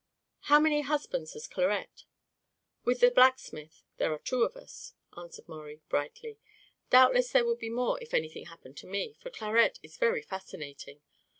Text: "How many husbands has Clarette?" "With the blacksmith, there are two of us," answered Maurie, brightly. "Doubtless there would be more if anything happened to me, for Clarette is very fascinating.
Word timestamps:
"How 0.49 0.59
many 0.59 0.81
husbands 0.81 1.33
has 1.33 1.47
Clarette?" 1.47 2.05
"With 2.83 3.01
the 3.01 3.11
blacksmith, 3.11 3.83
there 3.97 4.11
are 4.11 4.17
two 4.17 4.41
of 4.41 4.55
us," 4.57 4.95
answered 5.15 5.47
Maurie, 5.47 5.81
brightly. 5.89 6.39
"Doubtless 6.89 7.31
there 7.31 7.45
would 7.45 7.59
be 7.59 7.69
more 7.69 8.01
if 8.01 8.15
anything 8.15 8.47
happened 8.47 8.77
to 8.77 8.87
me, 8.87 9.13
for 9.21 9.29
Clarette 9.29 9.77
is 9.83 9.97
very 9.97 10.23
fascinating. 10.23 11.01